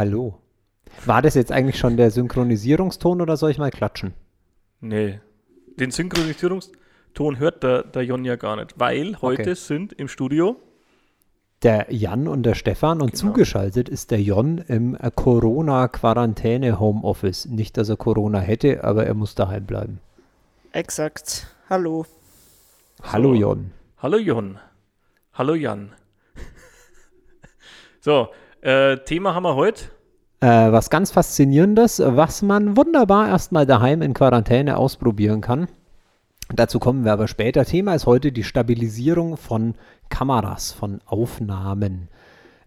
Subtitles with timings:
[0.00, 0.38] Hallo.
[1.04, 4.14] War das jetzt eigentlich schon der Synchronisierungston oder soll ich mal klatschen?
[4.80, 5.20] Nee.
[5.78, 9.52] Den Synchronisierungston hört der, der Jon ja gar nicht, weil heute Okay.
[9.54, 10.56] sind im Studio
[11.62, 13.20] Der Jan und der Stefan und Genau.
[13.34, 17.44] zugeschaltet ist der Jon im Corona-Quarantäne-Homeoffice.
[17.44, 20.00] Nicht, dass er Corona hätte, aber er muss daheim bleiben.
[20.72, 21.54] Exakt.
[21.68, 22.06] Hallo.
[23.02, 23.40] Hallo So.
[23.40, 23.70] Jon.
[23.98, 24.58] Hallo Jon.
[25.34, 25.92] Hallo Jan.
[28.00, 28.28] so,
[28.62, 29.84] äh, Thema haben wir heute.
[30.40, 35.68] Äh, was ganz Faszinierendes, was man wunderbar erstmal daheim in Quarantäne ausprobieren kann.
[36.48, 37.64] Dazu kommen wir aber später.
[37.64, 39.74] Thema ist heute die Stabilisierung von
[40.08, 42.08] Kameras, von Aufnahmen.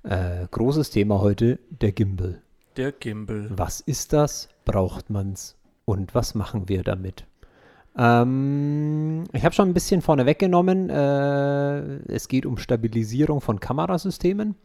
[0.03, 2.41] Äh, großes Thema heute, der Gimbal.
[2.77, 3.49] Der Gimbal.
[3.49, 4.49] Was ist das?
[4.65, 5.57] Braucht man's?
[5.85, 7.25] Und was machen wir damit?
[7.97, 10.89] Ähm, ich habe schon ein bisschen vorne weggenommen.
[10.89, 14.55] Äh, es geht um Stabilisierung von Kamerasystemen.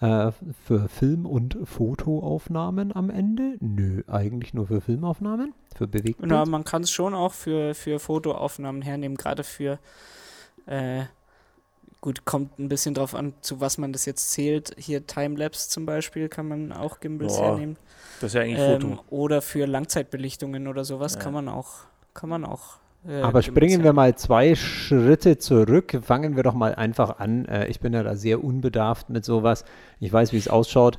[0.00, 0.30] Äh,
[0.64, 3.56] für Film- und Fotoaufnahmen am Ende?
[3.60, 5.54] Nö, eigentlich nur für Filmaufnahmen.
[5.74, 6.30] Für Bewegtbild.
[6.30, 9.80] Na, man kann es schon auch für, für Fotoaufnahmen hernehmen, gerade für,
[10.66, 11.02] äh,
[12.00, 14.72] gut, kommt ein bisschen drauf an, zu was man das jetzt zählt.
[14.78, 17.76] Hier Timelapse zum Beispiel kann man auch Gimbals Boah, hernehmen.
[18.20, 19.04] Das ist ja eigentlich Ähm, Foto.
[19.10, 21.20] oder für Langzeitbelichtungen oder sowas Ja.
[21.20, 21.70] kann man auch,
[22.14, 22.76] kann man auch.
[23.06, 25.98] Äh, Aber springen wir mal zwei Schritte zurück.
[26.02, 27.44] Fangen wir doch mal einfach an.
[27.46, 29.64] Äh, ich bin ja da sehr unbedarft mit sowas.
[30.00, 30.98] Ich weiß, wie es ausschaut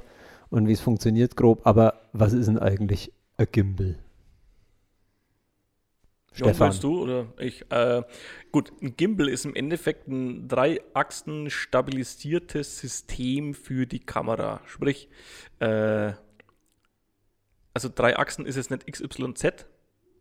[0.49, 1.65] und wie es funktioniert grob.
[1.65, 3.97] Aber was ist denn eigentlich ein Gimbal?
[6.31, 6.67] Stefan.
[6.67, 7.69] willst du oder ich?
[7.71, 8.03] Äh,
[8.51, 14.61] gut, ein Gimbal ist im Endeffekt ein drei Achsen stabilisiertes System für die Kamera.
[14.65, 15.09] Sprich,
[15.59, 16.13] äh,
[17.73, 19.65] also drei Achsen ist jetzt nicht XYZ,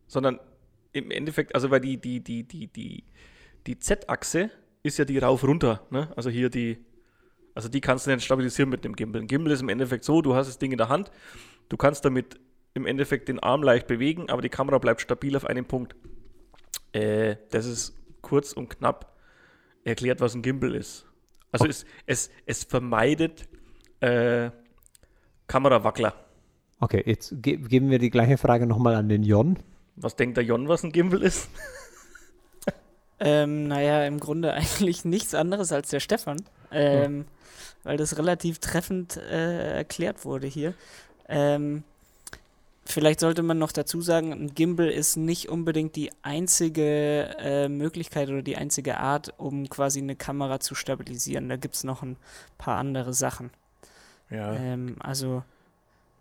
[0.07, 0.41] sondern
[0.93, 3.05] im Endeffekt, also weil die, die, die, die, die,
[3.67, 4.51] die Z-Achse
[4.83, 6.13] ist ja die rauf runter, ne?
[6.17, 6.79] Also hier die,
[7.55, 9.23] also die kannst du nicht stabilisieren mit dem Gimbal.
[9.23, 11.11] Ein Gimbal ist im Endeffekt so, du hast das Ding in der Hand,
[11.69, 12.41] du kannst damit
[12.75, 15.97] im Endeffekt den Arm leicht bewegen, aber die Kamera bleibt stabil auf einem Punkt.
[16.93, 19.17] Äh, das ist kurz und knapp
[19.85, 21.07] erklärt, was ein Gimbal ist.
[21.51, 23.49] Also es, es, es vermeidet
[24.01, 24.51] äh,
[25.47, 26.15] Kamerawackler.
[26.81, 29.59] Okay, jetzt ge geben wir die gleiche Frage nochmal an den Jon.
[30.01, 31.49] Was denkt der Jon, was ein Gimbal ist?
[33.21, 37.25] Ähm, naja, im Grunde eigentlich nichts anderes als der Stefan, ähm,
[37.83, 40.75] weil das relativ treffend äh, erklärt wurde hier.
[41.29, 41.83] Ähm,
[42.85, 48.29] vielleicht sollte man noch dazu sagen, ein Gimbal ist nicht unbedingt die einzige äh, Möglichkeit
[48.29, 51.49] oder die einzige Art, um quasi eine Kamera zu stabilisieren.
[51.49, 52.17] Da gibt es noch ein
[52.57, 53.51] paar andere Sachen.
[54.31, 54.55] Ja.
[54.55, 55.43] Ähm, also,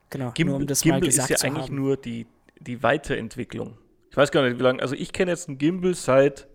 [0.10, 1.76] genau, Gimbal, nur um das mal Gimbal gesagt ist ja zu eigentlich haben.
[1.76, 2.26] nur die,
[2.60, 3.78] die Weiterentwicklung.
[4.10, 4.82] Ich weiß gar nicht, wie lange.
[4.82, 6.48] Also ich kenne jetzt einen Gimbal seit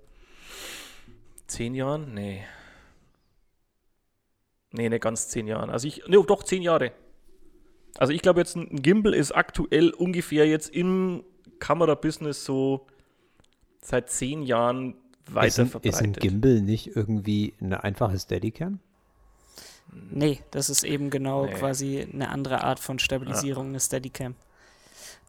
[1.47, 2.15] zehn Jahren?
[2.15, 2.45] Nee.
[4.73, 5.71] Nee, nicht ganz zehn Jahren.
[5.71, 6.93] Also ich, nee, doch zehn Jahre.
[7.99, 11.25] Also ich glaube jetzt, ein Gimbal ist aktuell ungefähr jetzt im
[11.59, 12.87] Kamerabusiness so
[13.83, 14.95] seit zehn Jahren
[15.27, 15.95] weiter ist, ein, verbreitet.
[15.95, 18.81] ist ein Gimbal nicht irgendwie eine einfache Steadicam?
[20.11, 21.53] Nee, das ist eben genau Nee.
[21.53, 24.34] quasi eine andere Art von Stabilisierung, eine Steadicam.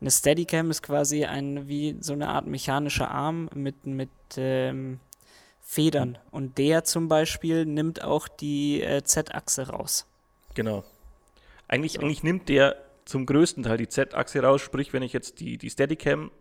[0.04, 5.00] Eine Steadicam ist quasi ein, wie so eine Art mechanischer Arm mit, mit ähm,
[5.62, 6.18] Federn.
[6.30, 10.06] Und der zum Beispiel nimmt auch die äh, Z-Achse raus.
[10.56, 10.84] Genau.
[11.70, 12.76] Eigentlich, eigentlich nimmt der
[13.06, 16.32] zum größten Teil die Z-Achse raus, sprich, wenn ich jetzt die, die Steadicam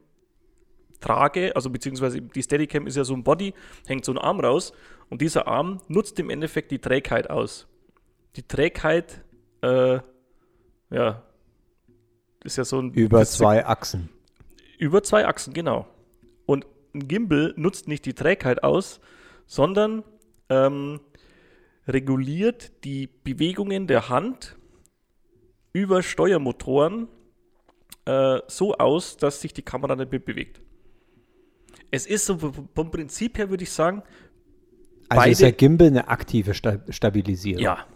[1.00, 3.54] trage, also beziehungsweise die Steadicam ist ja so ein Body,
[3.86, 4.72] hängt so ein Arm raus
[5.08, 7.68] und dieser Arm nutzt im Endeffekt die Trägheit aus.
[8.34, 9.22] Die Trägheit,
[9.60, 10.00] äh,
[10.90, 11.22] ja,
[12.44, 14.08] ist ja so ein Über zwei Achsen.
[14.78, 15.86] über zwei Achsen, genau.
[16.46, 19.00] Und ein Gimbal nutzt nicht die Trägheit aus,
[19.46, 20.02] sondern
[20.48, 21.00] ähm,
[21.86, 24.56] reguliert die Bewegungen der Hand
[25.72, 27.08] über Steuermotoren
[28.04, 30.60] äh, so aus, dass sich die Kamera nicht mehr bewegt.
[31.90, 32.38] Es ist so
[32.74, 34.02] vom Prinzip her, würde ich sagen,
[35.08, 37.62] Also ist der Gimbal eine aktive Sta Stabilisierung.
[37.62, 37.86] ja.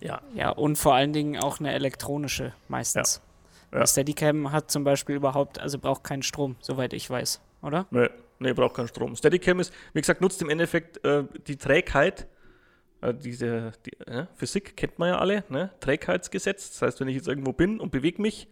[0.00, 3.20] Ja, Ja, und vor allen Dingen auch eine elektronische meistens.
[3.72, 3.78] Ja.
[3.78, 7.86] Eine Steadicam hat zum Beispiel überhaupt, also braucht keinen Strom, soweit ich weiß, oder?
[7.90, 8.08] nee,
[8.38, 9.14] nee, braucht keinen Strom.
[9.14, 12.28] Steadicam ist, wie gesagt, nutzt im Endeffekt äh, die Trägheit
[13.00, 15.70] äh, diese die, äh, Physik kennt man ja alle, ne?
[15.80, 16.72] Trägheitsgesetz.
[16.72, 18.48] Das heißt, wenn ich jetzt irgendwo bin und bewege mich,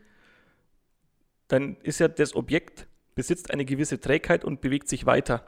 [1.48, 5.46] dann ist ja das Objekt besitzt eine gewisse Trägheit und bewegt sich weiter.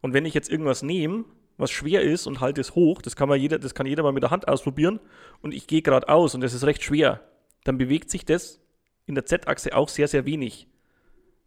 [0.00, 1.24] Und wenn ich jetzt irgendwas nehme,
[1.56, 4.12] was schwer ist und halte es hoch, das kann man jeder, das kann jeder mal
[4.12, 5.00] mit der Hand ausprobieren
[5.40, 7.20] und ich gehe geradeaus und das ist recht schwer,
[7.64, 8.60] dann bewegt sich das
[9.06, 10.66] in der Z-Achse auch sehr, sehr wenig.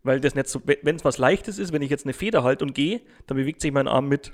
[0.03, 2.63] Weil das nicht so, wenn es was Leichtes ist, wenn ich jetzt eine Feder halte
[2.63, 4.31] und gehe, dann bewegt sich mein Arm mit.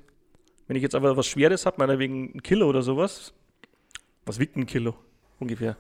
[0.68, 3.34] Wenn ich jetzt aber was Schweres habe, meinetwegen ein Kilo oder sowas,
[4.26, 4.96] was wiegt ein Kilo
[5.40, 5.78] ungefähr?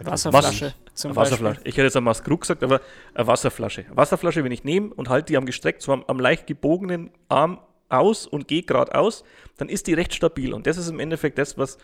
[0.00, 1.60] Wasserflasche zum Wasserflasche.
[1.64, 2.80] Ich hätte jetzt ein Maskru gesagt, aber
[3.14, 3.86] eine Wasserflasche.
[3.86, 7.10] Eine Wasserflasche, wenn ich nehme und halte die am gestreckt, so am, am leicht gebogenen
[7.28, 9.24] Arm aus und gehe geradeaus,
[9.56, 10.52] dann ist die recht stabil.
[10.52, 11.78] Und das ist im Endeffekt das, was,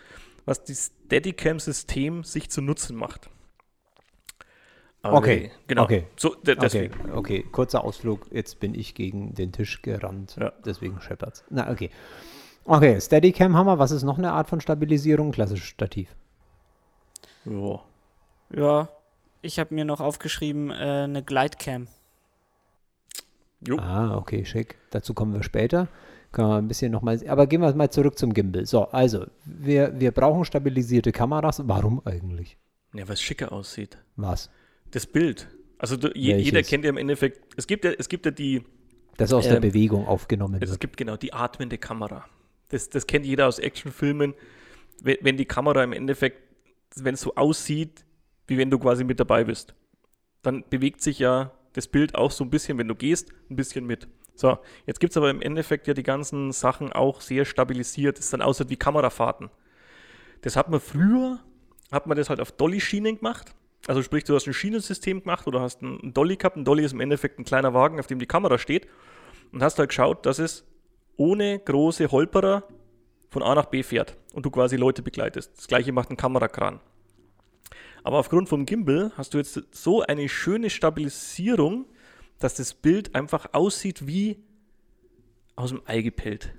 [0.45, 3.29] was das Steadicam-System sich zu Nutzen macht.
[5.01, 5.83] Aber okay, genau.
[5.83, 6.07] Okay.
[6.15, 6.93] So, deswegen.
[7.01, 7.11] Okay.
[7.13, 8.25] okay, kurzer Ausflug.
[8.31, 10.35] Jetzt bin ich gegen den Tisch gerannt.
[10.39, 10.51] Ja.
[10.65, 11.43] Deswegen scheppert's.
[11.51, 11.91] Na, okay.
[12.63, 13.77] Okay, Steadicam haben wir.
[13.77, 15.31] Was ist noch eine Art von Stabilisierung?
[15.31, 16.15] Klassisches Stativ.
[17.45, 17.81] Ja.
[18.49, 18.89] Ja,
[19.41, 21.87] ich habe mir noch aufgeschrieben, äh, eine Glidecam.
[23.61, 23.77] Jo.
[23.77, 24.77] Ah, okay, schick.
[24.91, 25.87] Dazu kommen wir später.
[26.31, 27.19] Können wir ein bisschen nochmal.
[27.27, 28.65] Aber gehen wir mal zurück zum Gimbal.
[28.65, 31.61] So, also, wir, wir brauchen stabilisierte Kameras.
[31.65, 32.57] Warum eigentlich?
[32.93, 33.97] Ja, weil es schicker aussieht.
[34.15, 34.49] Was?
[34.91, 35.47] Das Bild.
[35.77, 38.63] Also du, je, jeder kennt ja im Endeffekt, es gibt ja, es gibt ja die.
[39.17, 40.69] Das aus ähm, der Bewegung aufgenommen wird.
[40.69, 42.25] Es gibt genau die atmende Kamera.
[42.69, 44.33] Das, das kennt jeder aus Actionfilmen.
[45.01, 46.41] Wenn, wenn die Kamera im Endeffekt,
[46.95, 48.05] wenn es so aussieht,
[48.47, 49.73] wie wenn du quasi mit dabei bist,
[50.41, 53.85] dann bewegt sich ja das Bild auch so ein bisschen, wenn du gehst, ein bisschen
[53.85, 54.07] mit.
[54.35, 58.17] So, jetzt gibt es aber im Endeffekt ja die ganzen Sachen auch sehr stabilisiert.
[58.17, 59.49] Das ist dann aussieht wie Kamerafahrten.
[60.41, 61.39] Das hat man früher,
[61.91, 63.53] hat man das halt auf Dolly-Schienen gemacht.
[63.87, 66.57] Also sprich, du hast ein Schienensystem gemacht oder hast einen Dolly gehabt.
[66.57, 68.87] Ein Dolly ist im Endeffekt ein kleiner Wagen, auf dem die Kamera steht.
[69.51, 70.65] Und hast halt geschaut, dass es
[71.17, 72.63] ohne große Holperer
[73.29, 75.57] von A nach B fährt und du quasi Leute begleitest.
[75.57, 76.79] Das gleiche macht ein Kamerakran.
[78.05, 81.85] Aber aufgrund vom Gimbal hast du jetzt so eine schöne Stabilisierung,
[82.39, 84.37] dass das Bild einfach aussieht wie
[85.55, 86.53] aus dem Ei gepellt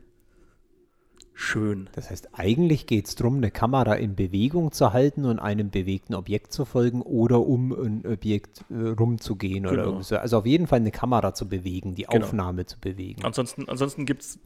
[1.36, 1.88] schön.
[1.92, 6.14] Das heißt, eigentlich geht es darum, eine Kamera in Bewegung zu halten und einem bewegten
[6.14, 9.72] Objekt zu folgen oder um ein Objekt äh, rumzugehen genau.
[9.72, 12.24] oder irgendwie Also auf jeden Fall eine Kamera zu bewegen, die genau.
[12.24, 13.22] Aufnahme zu bewegen.
[13.22, 14.38] Ansonsten, ansonsten gibt es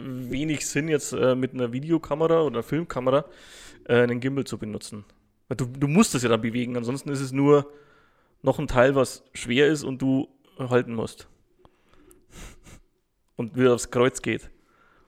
[0.00, 3.26] wenig Sinn, jetzt äh, mit einer Videokamera oder einer Filmkamera
[3.84, 5.04] äh, einen Gimbal zu benutzen.
[5.48, 7.70] Du, du musst es ja dann bewegen, ansonsten ist es nur
[8.42, 11.28] noch ein Teil, was schwer ist und du halten musst.
[13.36, 14.50] Und wieder aufs Kreuz geht.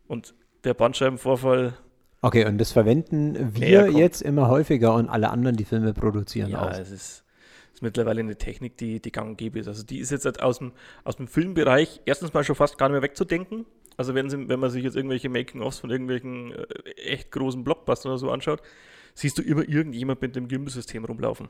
[0.06, 0.35] Und
[0.65, 1.75] der Bandscheibenvorfall.
[2.23, 6.62] Okay, und das verwenden wir jetzt immer häufiger und alle anderen, die Filme produzieren, ja,
[6.62, 6.73] auch.
[6.73, 7.25] Ja, es ist,
[7.73, 9.69] ist, mittlerweile eine Technik, die, die gang und gäbe ist.
[9.69, 10.73] Also die ist jetzt halt aus dem,
[11.05, 13.65] aus dem Filmbereich erstens mal schon fast gar nicht mehr wegzudenken.
[13.97, 18.11] Also wenn, sie, wenn man sich jetzt irgendwelche Making-ofs von irgendwelchen äh, echt großen Blockbustern
[18.11, 18.61] oder so anschaut,
[19.17, 21.49] siehst du immer irgendjemand mit dem Gimbal-System rumlaufen.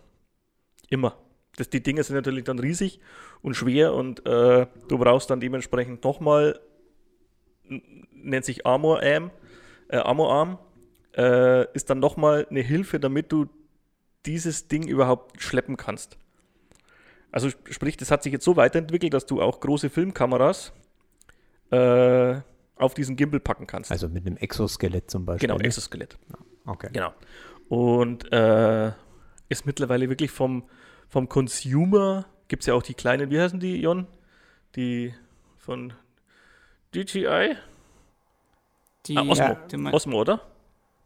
[0.89, 1.19] Immer.
[1.57, 3.01] Das, die Dinge sind natürlich dann riesig
[3.43, 6.59] und schwer und äh, du brauchst dann dementsprechend nochmal
[8.27, 9.31] nennt sich Armor Arm,
[9.89, 10.59] äh, Armor Arm,
[11.17, 13.47] äh, ist dann nochmal eine Hilfe, damit du
[14.27, 16.19] dieses Ding überhaupt schleppen kannst.
[17.31, 20.73] Also sprich, das hat sich jetzt so weiterentwickelt, dass du auch große Filmkameras
[21.71, 22.41] äh,
[22.77, 23.91] auf diesen Gimbal packen kannst.
[23.91, 25.49] Also mit einem Exoskelett zum Beispiel.
[25.49, 25.65] Genau, ne?
[25.65, 26.19] Exoskelett.
[26.67, 26.89] Okay.
[26.93, 27.13] Genau.
[27.69, 28.93] Und äh,
[29.49, 30.65] ist mittlerweile wirklich vom,
[31.09, 34.07] vom Consumer, gibt es ja auch die kleinen, wie heißen die, Jon?
[34.77, 35.15] Die
[35.59, 35.93] von
[36.95, 37.57] DJI?
[39.07, 39.57] Die, ah, Osmo.
[39.71, 40.41] Ja, Osmo, oder?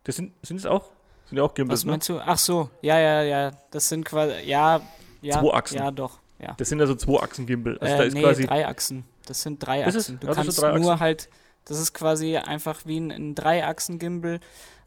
[0.04, 0.90] Das sind, sind es auch?
[1.26, 2.16] Sind ja auch Gimbals, Was meinst ne?
[2.16, 2.22] du?
[2.24, 3.50] Ach so, ja, ja, ja.
[3.70, 4.80] Das sind quasi, ja,
[5.22, 5.40] ja.
[5.40, 5.78] Zwei Achsen.
[5.78, 6.18] Ja, doch.
[6.38, 6.54] Ja.
[6.56, 7.78] Das sind also zwei Achsen Gimbal.
[7.78, 9.04] Also äh, da ist nee, quasi drei Achsen.
[9.26, 9.98] Das sind drei Achsen.
[9.98, 11.00] Ist, du ja, kannst nur Achsen.
[11.00, 11.28] halt,
[11.64, 14.40] das ist quasi einfach wie ein, ein Drei-Achsen-Gimbal,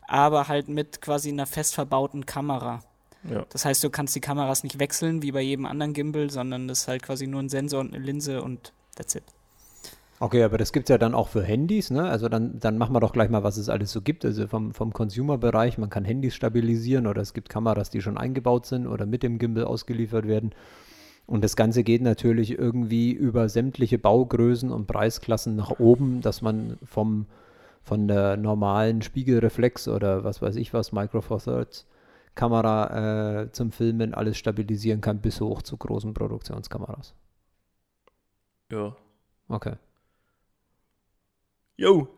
[0.07, 2.81] aber halt mit quasi einer fest verbauten Kamera.
[3.29, 3.45] Ja.
[3.49, 6.81] Das heißt, du kannst die Kameras nicht wechseln wie bei jedem anderen Gimbal, sondern das
[6.81, 9.23] ist halt quasi nur ein Sensor und eine Linse und that's it.
[10.19, 12.03] Okay, aber das gibt es ja dann auch für Handys, ne?
[12.03, 14.23] Also dann, dann machen wir doch gleich mal, was es alles so gibt.
[14.23, 18.65] Also vom, vom Consumer-Bereich, man kann Handys stabilisieren oder es gibt Kameras, die schon eingebaut
[18.65, 20.51] sind oder mit dem Gimbal ausgeliefert werden.
[21.25, 26.77] Und das Ganze geht natürlich irgendwie über sämtliche Baugrößen und Preisklassen nach oben, dass man
[26.83, 27.25] vom,
[27.83, 31.85] von der normalen Spiegelreflex oder was weiß ich was, Micro Four Thirds
[32.35, 37.13] Kamera äh, zum Filmen alles stabilisieren kann, bis hoch zu großen Produktionskameras.
[38.71, 38.95] Ja.
[39.47, 39.75] Okay.
[41.77, 42.07] Yo.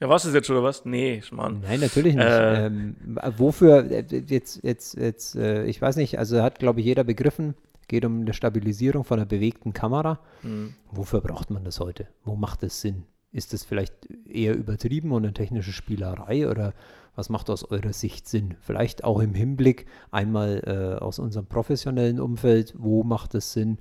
[0.00, 0.84] Ja, was ist jetzt schon oder was?
[0.84, 1.60] Nee, Schmarrn.
[1.60, 2.26] Nein, natürlich nicht.
[2.26, 2.96] Äh, ähm,
[3.36, 7.54] wofür, äh, jetzt, jetzt, jetzt, äh, ich weiß nicht, also hat, glaube ich, jeder begriffen,
[7.88, 10.20] geht um eine Stabilisierung von einer bewegten Kamera.
[10.42, 10.74] Mhm.
[10.90, 12.08] Wofür braucht man das heute?
[12.24, 13.04] Wo macht es Sinn?
[13.32, 13.94] Ist das vielleicht
[14.26, 16.74] eher übertrieben und eine technische Spielerei oder
[17.14, 18.56] was macht aus eurer Sicht Sinn?
[18.60, 23.78] Vielleicht auch im Hinblick einmal äh, aus unserem professionellen Umfeld, wo macht es Sinn?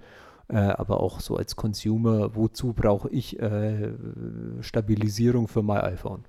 [0.47, 3.93] Äh, aber auch so als Consumer, wozu brauche ich äh,
[4.61, 6.25] Stabilisierung für mein iPhone?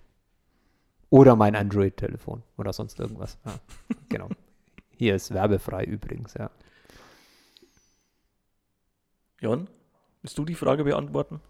[1.11, 3.38] Oder mein Android-Telefon oder sonst irgendwas.
[3.45, 3.55] Ja,
[4.09, 4.29] genau.
[4.97, 6.50] Hier ist werbefrei übrigens, ja.
[9.42, 9.68] Jon,
[10.22, 11.40] willst du die Frage beantworten?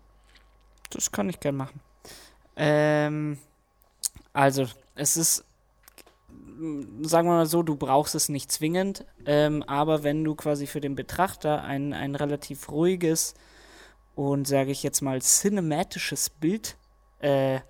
[0.88, 1.78] Das kann ich gern machen.
[2.56, 3.36] Ähm,
[4.32, 5.44] also, es ist,
[7.02, 10.80] sagen wir mal so, du brauchst es nicht zwingend, ähm, aber wenn du quasi für
[10.80, 13.34] den Betrachter ein, ein relativ ruhiges
[14.14, 16.78] und, sage ich jetzt mal, cinematisches Bild
[17.20, 17.60] äh,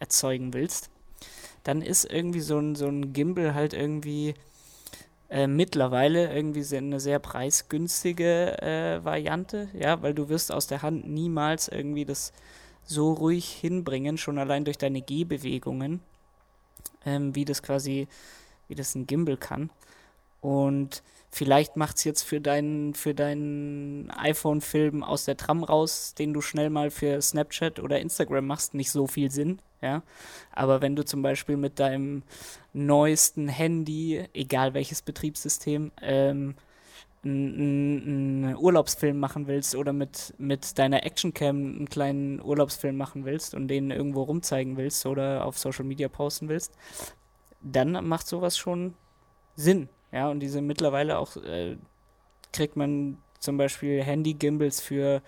[0.00, 0.90] erzeugen willst,
[1.64, 4.34] dann ist irgendwie so ein, so ein Gimbal halt irgendwie
[5.32, 11.08] äh, mittlerweile irgendwie eine sehr preisgünstige äh, Variante, ja, weil du wirst aus der Hand
[11.08, 12.34] niemals irgendwie das
[12.84, 16.00] so ruhig hinbringen, schon allein durch deine Gehbewegungen,
[17.06, 18.08] ähm, wie das quasi,
[18.68, 19.70] wie das ein Gimbal kann.
[20.42, 26.34] Und vielleicht macht es jetzt für deinen, für deinen iPhone-Film aus der Tram raus, den
[26.34, 30.02] du schnell mal für Snapchat oder Instagram machst, nicht so viel Sinn, ja.
[30.52, 32.24] Aber wenn du zum Beispiel mit deinem
[32.72, 36.56] neuesten Handy, egal welches Betriebssystem, ähm,
[37.24, 43.68] einen Urlaubsfilm machen willst oder mit, mit deiner Actioncam einen kleinen Urlaubsfilm machen willst und
[43.68, 46.72] den irgendwo rumzeigen willst oder auf Social Media posten willst,
[47.62, 48.94] dann macht sowas schon
[49.54, 49.88] Sinn.
[50.12, 51.76] Ja, und diese mittlerweile auch äh,
[52.52, 55.22] kriegt man zum Beispiel Handy-Gimbals für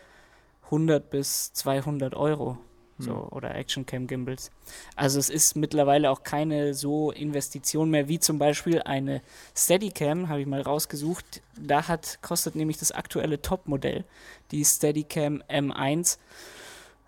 [0.67, 2.59] 100 bis 200 Euro
[2.99, 3.29] so, hm.
[3.31, 4.51] oder Action-Cam-Gimbals.
[4.95, 9.23] Also es ist mittlerweile auch keine so Investition mehr, wie zum Beispiel eine
[9.57, 11.43] Steadicam, habe ich mal rausgesucht.
[11.59, 14.05] Da hat, kostet nämlich das aktuelle Top-Modell,
[14.51, 16.19] die Steadicam M1,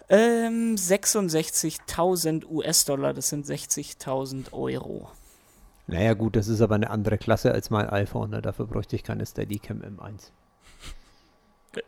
[0.08, 5.10] ähm, 66.000 US-Dollar, das sind 60.000 Euro.
[5.86, 8.42] Naja gut, das ist aber eine andere Klasse als mein iPhone, ne?
[8.42, 10.30] dafür bräuchte ich keine Steadicam M1.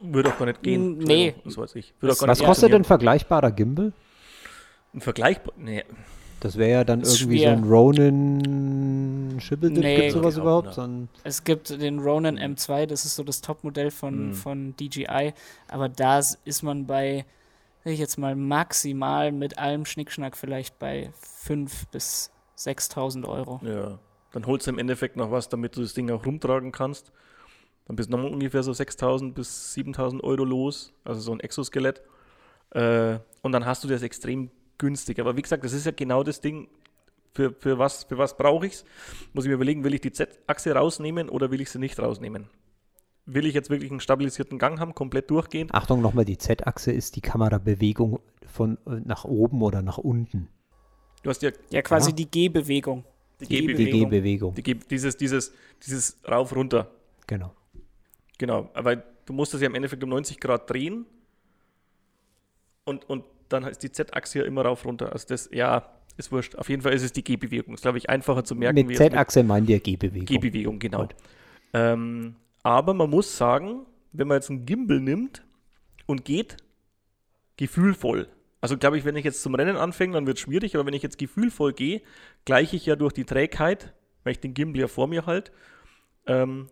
[0.00, 0.98] Würde auch gar nicht gehen.
[0.98, 1.34] Nee.
[1.44, 1.94] Was weiß ich.
[2.00, 3.92] Was kostet denn vergleichbarer Gimbal?
[4.94, 5.54] Ein vergleichbar.
[5.56, 5.84] Nee.
[6.40, 7.56] Das wäre ja dann irgendwie schwer.
[7.56, 10.74] so ein Ronin Schibbeldip, nee, gibt sowas genau, überhaupt?
[10.74, 10.88] So
[11.24, 14.34] es gibt den Ronin M2, das ist so das Topmodell von, mhm.
[14.34, 15.32] von DJI,
[15.68, 17.24] aber da ist man bei,
[17.84, 21.10] sag ich jetzt mal, maximal mit allem Schnickschnack vielleicht bei
[21.46, 23.60] 5.000 bis 6.000 Euro.
[23.62, 23.98] Ja,
[24.32, 27.12] dann holst du im Endeffekt noch was, damit du das Ding auch rumtragen kannst.
[27.86, 32.02] Dann bist du nochmal ungefähr so 6.000 bis 7.000 Euro los, also so ein Exoskelett.
[32.70, 35.20] Äh, und dann hast du das extrem günstig.
[35.20, 36.68] Aber wie gesagt, das ist ja genau das Ding,
[37.32, 38.84] für, für was, für was brauche ich es?
[39.32, 42.48] Muss ich mir überlegen, will ich die Z-Achse rausnehmen oder will ich sie nicht rausnehmen?
[43.26, 45.74] Will ich jetzt wirklich einen stabilisierten Gang haben, komplett durchgehend?
[45.74, 50.48] Achtung nochmal, die Z-Achse ist die Kamerabewegung von äh, nach oben oder nach unten.
[51.22, 52.16] Du hast ja, ja quasi ja.
[52.16, 53.04] die Gehbewegung.
[53.40, 53.84] Die, Gehbewegung.
[53.84, 54.54] Die Gehbewegung.
[54.54, 55.52] Die dieses, dieses,
[55.84, 56.90] dieses rauf, runter.
[57.26, 57.54] Genau.
[58.38, 61.06] Genau, weil du musst das ja im Endeffekt um 90 Grad drehen
[62.84, 65.12] und, und dann ist die Z-Achse ja immer rauf runter.
[65.12, 66.56] Also das, ja, ist wurscht.
[66.56, 67.74] Auf jeden Fall ist es die Gehbewegung.
[67.74, 68.86] Ist, glaube ich, einfacher zu merken.
[68.86, 70.26] Mit Z-Achse meint ihr Gehbewegung.
[70.26, 71.08] Gehbewegung, genau.
[71.72, 75.44] Ähm, aber man muss sagen, wenn man jetzt einen Gimbal nimmt
[76.06, 76.56] und geht,
[77.56, 78.28] gefühlvoll.
[78.60, 80.94] Also glaube ich, wenn ich jetzt zum Rennen anfange, dann wird es schwierig, aber wenn
[80.94, 82.02] ich jetzt gefühlvoll gehe,
[82.44, 85.52] gleiche ich ja durch die Trägheit, weil ich den Gimbal ja vor mir halt,
[86.26, 86.68] ähm,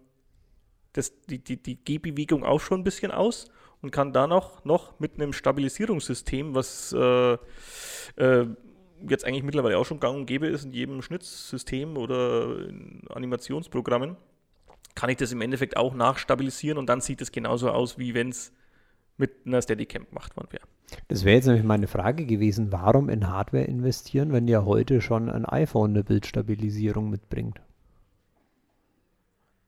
[1.29, 3.51] die, die, die Gehbewegung auch schon ein bisschen aus
[3.83, 7.35] und kann da noch, noch mit einem Stabilisierungssystem, was äh,
[8.17, 8.47] äh,
[9.09, 14.17] jetzt eigentlich mittlerweile auch schon gang und gäbe ist in jedem Schnittsystem oder in Animationsprogrammen,
[14.95, 18.31] kann ich das im Endeffekt auch nachstabilisieren und dann sieht es genauso aus, wie wenn
[18.31, 18.53] es
[19.17, 20.65] mit einer Steadicam gemacht worden wäre.
[21.09, 25.29] Das wäre jetzt nämlich meine Frage gewesen, warum in Hardware investieren, wenn ja heute schon
[25.29, 27.61] ein iPhone eine Bildstabilisierung mitbringt?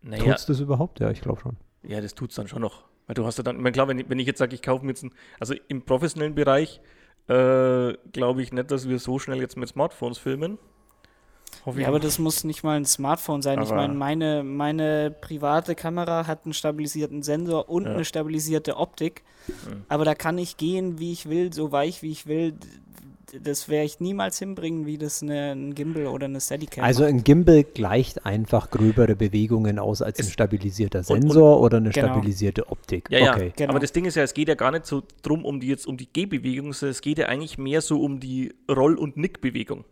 [0.03, 1.01] Naja, Tut's das überhaupt?
[1.01, 1.57] Ja, ich glaube schon.
[1.83, 2.85] Ja, das tut es dann schon noch.
[3.07, 4.63] Weil du hast ja dann, ich meine, klar, wenn ich, wenn ich jetzt sage, ich
[4.63, 6.81] kaufe mir jetzt ein, also im professionellen Bereich
[7.29, 10.59] äh, glaube ich nicht, dass wir so schnell jetzt mit Smartphones filmen.
[11.69, 13.59] Hoffe ja, aber das muss nicht mal ein Smartphone sein.
[13.59, 17.95] Aber ich meine, meine, meine private Kamera hat einen stabilisierten Sensor und ja.
[17.95, 19.23] eine stabilisierte Optik.
[19.47, 19.85] Mhm.
[19.89, 22.55] Aber da kann ich gehen, wie ich will, so weich, wie ich will
[23.43, 27.25] das werde ich niemals hinbringen, wie das eine, ein Gimbal oder eine Steadicam Also ein
[27.25, 31.91] Gimbal gleicht einfach gröbere Bewegungen aus als es ein stabilisierter Sensor und, und, oder eine
[31.91, 32.07] genau.
[32.07, 33.11] stabilisierte Optik.
[33.11, 33.47] Ja, okay.
[33.49, 33.71] ja genau.
[33.71, 35.87] aber das Ding ist ja, es geht ja gar nicht so drum um die jetzt
[35.87, 39.85] um die Gehbewegung, sondern es geht ja eigentlich mehr so um die Roll- und Nickbewegung.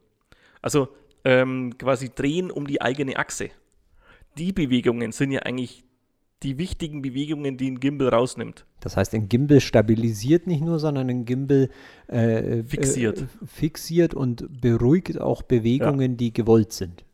[0.63, 0.89] Also
[1.27, 3.51] ähm, quasi drehen um die eigene Achse.
[4.39, 5.85] Die Bewegungen sind ja eigentlich
[6.43, 8.65] die wichtigen Bewegungen, die ein Gimbal rausnimmt.
[8.81, 11.71] Das heißt, ein Gimbal stabilisiert nicht nur, sondern ein Gimbal
[12.09, 13.23] äh, Fixiert.
[13.23, 17.05] Äh, fixiert und beruhigt auch Bewegungen, die gewollt sind.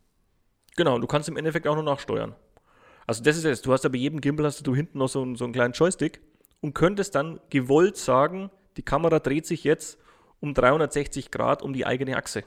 [0.75, 2.35] Genau, du kannst im Endeffekt auch noch nachsteuern.
[3.07, 5.21] Also das ist jetzt, du hast ja bei jedem Gimbal hast du hinten noch so,
[5.21, 6.21] einen- so einen kleinen Joystick
[6.61, 9.97] und könntest dann gewollt sagen, die Kamera dreht sich jetzt
[10.39, 12.43] um 360 Grad um die eigene Achse.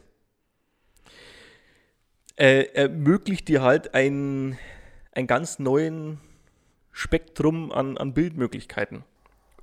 [2.36, 4.58] Äh, ermöglicht dir halt ein,
[5.12, 6.20] ein ganz neuen
[6.92, 9.04] Spektrum an, an Bildmöglichkeiten.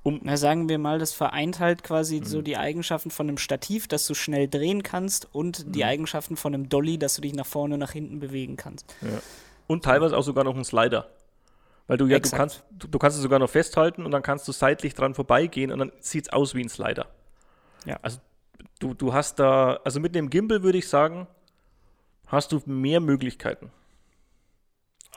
[0.02, 3.88] Um, Na, sagen wir mal, das vereint halt quasi so die Eigenschaften von einem Stativ,
[3.88, 7.46] dass du schnell drehen kannst und die Eigenschaften von einem Dolly, dass du dich nach
[7.46, 8.94] vorne und nach hinten bewegen kannst.
[9.66, 11.08] Und teilweise auch sogar noch einen Slider.
[11.86, 14.46] Weil du ja, du kannst, du, du kannst es sogar noch festhalten und dann kannst
[14.46, 17.06] du seitlich dran vorbeigehen und dann sieht es aus wie ein Slider.
[17.86, 17.98] Ja.
[18.02, 18.18] Also
[18.78, 21.26] du, du hast da, also mit dem Gimbal würde ich sagen,
[22.34, 23.70] hast du mehr Möglichkeiten.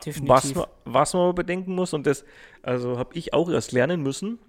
[0.06, 0.30] Definitiv.
[0.30, 2.24] Was man, was man aber bedenken muss, und das,
[2.62, 4.40] also habe ich auch erst lernen müssen.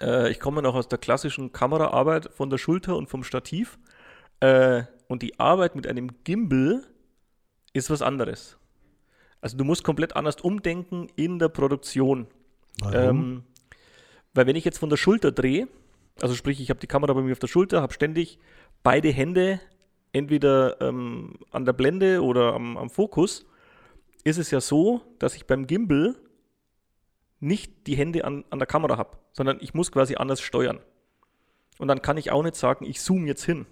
[0.00, 3.78] Äh, ich komme noch aus der klassischen Kameraarbeit von der Schulter und vom Stativ.
[4.40, 6.84] Äh, und die Arbeit mit einem Gimbal
[7.72, 8.58] ist was anderes.
[9.40, 12.26] Also du musst komplett anders umdenken in der Produktion.
[12.92, 13.44] Ähm,
[14.34, 15.68] weil wenn ich jetzt von der Schulter drehe,
[16.20, 18.38] also sprich, ich habe die Kamera bei mir auf der Schulter, habe ständig
[18.82, 19.60] beide Hände
[20.12, 23.46] entweder ähm, an der Blende oder am, am Fokus,
[24.24, 26.16] ist es ja so, dass ich beim Gimbal
[27.40, 30.80] nicht die Hände an, an der Kamera habe, sondern ich muss quasi anders steuern.
[31.78, 33.66] Und dann kann ich auch nicht sagen, ich zoome jetzt hin.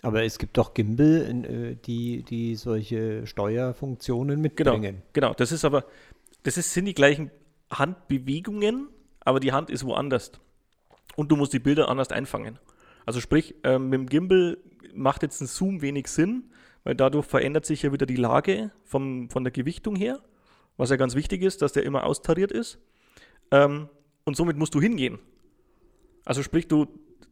[0.00, 5.02] Aber es gibt doch Gimbal, äh, die, die solche Steuerfunktionen Genau, mitbringen.
[5.12, 5.34] genau.
[5.34, 5.84] Das ist aber,
[6.42, 7.30] das ist, sind die gleichen
[7.70, 8.88] Handbewegungen,
[9.20, 10.32] aber die Hand ist woanders.
[11.14, 12.58] Und du musst die Bilder anders einfangen.
[13.04, 14.58] Also sprich, ähm, mit dem Gimbal
[14.94, 16.50] macht jetzt ein Zoom wenig Sinn,
[16.84, 20.20] weil dadurch verändert sich ja wieder die Lage vom, von der Gewichtung her,
[20.76, 22.78] was ja ganz wichtig ist, dass der immer austariert ist.
[23.50, 23.88] Ähm,
[24.24, 25.18] und somit musst du hingehen.
[26.24, 26.86] Also sprich, du,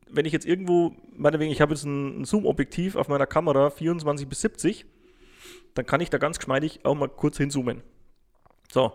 [0.09, 4.29] wenn ich jetzt irgendwo, meinetwegen, ich habe jetzt ein, ein Zoom-Objektiv auf meiner Kamera 24
[4.29, 4.87] bis 70,
[5.75, 7.83] dann kann ich da ganz geschmeidig auch mal kurz hinzoomen.
[8.73, 8.93] So,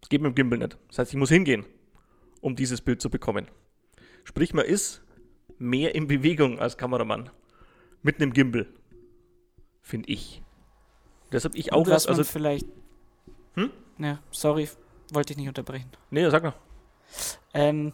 [0.00, 0.78] das geht mit dem Gimbal nicht.
[0.88, 1.64] Das heißt, ich muss hingehen,
[2.40, 3.46] um dieses Bild zu bekommen.
[4.24, 5.02] Sprich, man ist
[5.58, 7.30] mehr in Bewegung als Kameramann.
[8.02, 8.66] Mit einem Gimbal.
[9.82, 10.42] Finde ich.
[11.30, 12.66] Deshalb ich auch was also, vielleicht.
[13.54, 13.70] Hm?
[13.98, 14.68] Ja, sorry,
[15.12, 15.90] wollte ich nicht unterbrechen.
[16.10, 16.54] nee, sag mal.
[17.54, 17.92] Ähm,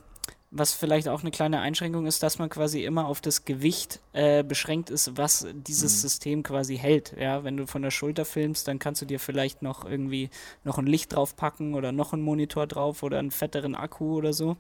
[0.50, 4.42] was vielleicht auch eine kleine Einschränkung ist, dass man quasi immer auf das Gewicht äh,
[4.42, 5.98] beschränkt ist, was dieses Mhm.
[5.98, 7.14] System quasi hält.
[7.18, 10.30] Ja, wenn du von der Schulter filmst, dann kannst du dir vielleicht noch irgendwie
[10.64, 14.56] noch ein Licht draufpacken oder noch einen Monitor drauf oder einen fetteren Akku oder so.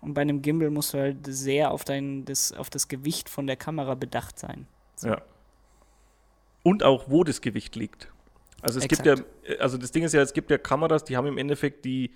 [0.00, 3.46] Und bei einem Gimbal musst du halt sehr auf dein, das, auf das Gewicht von
[3.46, 4.66] der Kamera bedacht sein.
[5.02, 5.20] Ja.
[6.62, 8.08] Und auch, wo das Gewicht liegt.
[8.62, 9.26] Also es gibt Exakt.
[9.48, 12.10] ja, also das Ding ist ja, es gibt ja Kameras, die haben im Endeffekt die,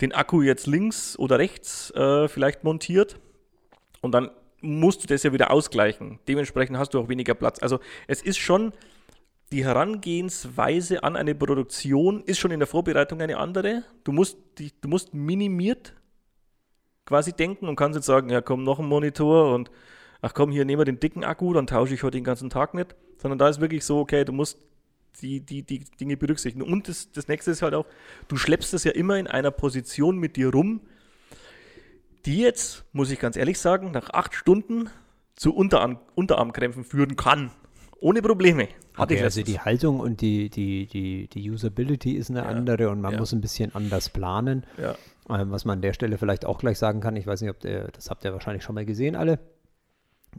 [0.00, 3.18] den Akku jetzt links oder rechts äh, vielleicht montiert.
[4.00, 6.18] Und dann musst du das ja wieder ausgleichen.
[6.28, 7.60] Dementsprechend hast du auch weniger Platz.
[7.60, 8.72] Also es ist schon,
[9.52, 13.84] die Herangehensweise an eine Produktion ist schon in der Vorbereitung eine andere.
[14.04, 15.94] Du musst, die, du musst minimiert
[17.10, 19.68] quasi denken und kannst jetzt sagen, ja komm, noch ein Monitor und
[20.22, 22.72] ach komm, hier nehmen wir den dicken Akku, dann tausche ich heute den ganzen Tag
[22.72, 22.94] nicht.
[23.18, 24.60] Sondern da ist wirklich so, okay, du musst
[25.20, 26.62] die, die, die Dinge berücksichtigen.
[26.62, 27.84] Und das, das nächste ist halt auch,
[28.28, 30.82] du schleppst es ja immer in einer Position mit dir rum,
[32.26, 34.88] die jetzt, muss ich ganz ehrlich sagen, nach acht Stunden
[35.34, 37.50] zu Unterarm, Unterarmkrämpfen führen kann.
[38.00, 38.62] Ohne Probleme.
[38.94, 39.46] Hatte ich Okay, also letztens.
[39.46, 43.18] die Haltung und die, die, die, die Usability ist eine Ja, andere und man ja.
[43.18, 44.64] muss ein bisschen anders planen.
[44.78, 44.94] ja.
[45.28, 47.60] Ähm, was man an der Stelle vielleicht auch gleich sagen kann, ich weiß nicht, ob
[47.60, 49.38] der, das habt ihr wahrscheinlich schon mal gesehen, alle.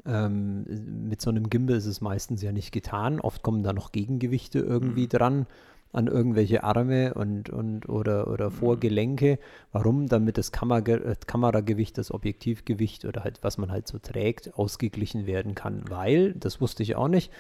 [0.06, 0.66] Ähm,
[1.08, 3.20] mit so einem Gimbal ist es meistens ja nicht getan.
[3.20, 5.10] Oft kommen da noch Gegengewichte irgendwie Mhm.
[5.10, 5.46] dran
[5.94, 8.56] an irgendwelche Arme und, und oder, oder Mhm.
[8.56, 9.40] Vorgelenke.
[9.72, 10.08] Warum?
[10.08, 15.26] Damit das Kammerge äh, Kameragewicht, das Objektivgewicht oder halt, was man halt so trägt, ausgeglichen
[15.26, 15.84] werden kann.
[15.90, 17.32] Weil, das wusste ich auch nicht,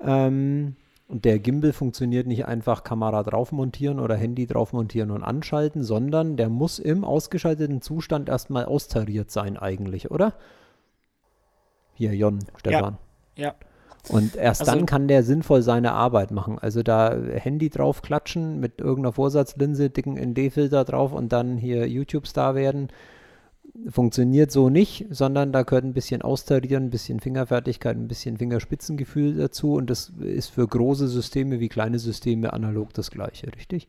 [0.00, 0.76] ähm,
[1.08, 5.82] und der Gimbal funktioniert nicht einfach Kamera drauf montieren oder Handy drauf montieren und anschalten,
[5.82, 10.34] sondern der muss im ausgeschalteten Zustand erstmal austariert sein eigentlich, oder?
[11.94, 12.98] Hier, Jon, Stefan.
[13.36, 13.54] Ja.
[14.08, 16.58] Und erst Also- dann kann der sinnvoll seine Arbeit machen.
[16.58, 22.54] Also da Handy drauf klatschen mit irgendeiner Vorsatzlinse, dicken ND-Filter drauf und dann hier YouTube-Star
[22.54, 22.88] werden,
[23.90, 29.36] funktioniert so nicht, sondern da gehört ein bisschen Austarieren, ein bisschen Fingerfertigkeit, ein bisschen Fingerspitzengefühl
[29.36, 33.88] dazu und das ist für große Systeme wie kleine Systeme analog das gleiche, richtig?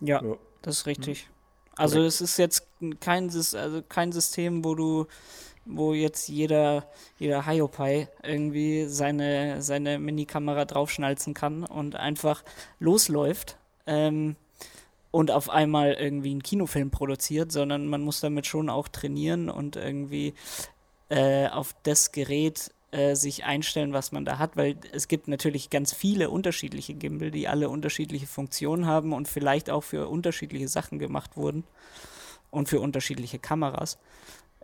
[0.00, 0.36] Ja, Ja.
[0.62, 1.28] das ist richtig.
[1.76, 2.68] Also es ist jetzt
[3.00, 5.06] kein, also kein System, wo du,
[5.64, 6.86] wo jetzt jeder,
[7.18, 12.42] jeder Hiopai irgendwie seine, seine Minikamera draufschnalzen kann und einfach
[12.78, 13.56] losläuft.
[13.86, 14.36] Ähm,
[15.10, 19.76] und auf einmal irgendwie einen Kinofilm produziert, sondern man muss damit schon auch trainieren und
[19.76, 20.34] irgendwie
[21.08, 25.70] äh, auf das Gerät äh, sich einstellen, was man da hat, weil es gibt natürlich
[25.70, 30.98] ganz viele unterschiedliche Gimbal, die alle unterschiedliche Funktionen haben und vielleicht auch für unterschiedliche Sachen
[30.98, 31.64] gemacht wurden
[32.50, 33.98] und für unterschiedliche Kameras.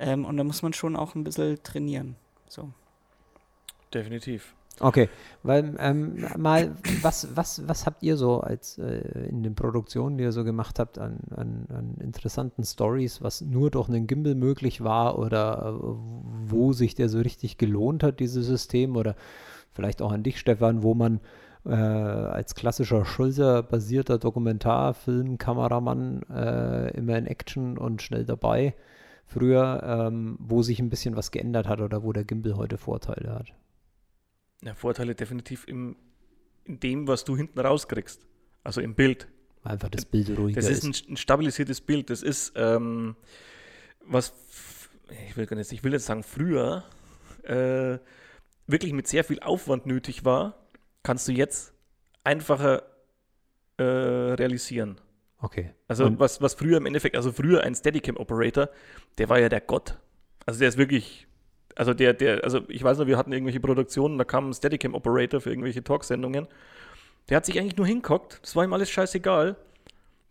[0.01, 2.17] Ähm, und da muss man schon auch ein bisschen trainieren.
[2.49, 2.71] So.
[3.93, 4.55] Definitiv.
[4.83, 5.11] Okay,
[5.43, 10.25] weil ähm, mal, was, was, was habt ihr so als äh, in den Produktionen, die
[10.25, 14.83] ihr so gemacht habt, an, an, an interessanten Stories, was nur durch einen Gimbal möglich
[14.83, 15.73] war oder äh,
[16.47, 19.17] wo sich der so richtig gelohnt hat, dieses System oder
[19.75, 21.21] vielleicht auch an dich, Stefan, wo man
[21.67, 28.73] äh, als klassischer Schulter-basierter Dokumentarfilm-Kameramann äh, immer in Action und schnell dabei
[29.31, 33.33] früher, ähm, wo sich ein bisschen was geändert hat oder wo der Gimbal heute Vorteile
[33.33, 33.55] hat.
[34.63, 35.97] Ja, Vorteile definitiv im,
[36.65, 38.27] in dem, was du hinten rauskriegst.
[38.65, 39.29] Also im Bild.
[39.63, 42.11] Einfach das Bild ruhiger Das ist ein, ein stabilisiertes Bild.
[42.11, 43.17] Das ist, ähm,
[44.05, 44.35] was,
[45.29, 46.85] ich will, nicht, ich will jetzt sagen, früher
[47.45, 47.99] äh,
[48.67, 50.57] wirklich mit sehr viel Aufwand nötig war,
[51.03, 51.73] kannst du jetzt
[52.25, 52.83] einfacher
[53.77, 55.01] äh, realisieren.
[55.43, 55.71] Okay.
[55.89, 58.69] Also Und- was, was früher im Endeffekt, also früher ein Steadicam-Operator,
[59.19, 59.99] der war ja der Gott.
[60.47, 61.27] Also der ist wirklich,
[61.77, 65.41] also der, der, also ich weiß noch, wir hatten irgendwelche Produktionen, da kam ein Steadicam-Operator
[65.41, 66.47] für irgendwelche Talksendungen.
[67.29, 69.57] Der hat sich eigentlich nur hingehockt, das war ihm alles scheißegal.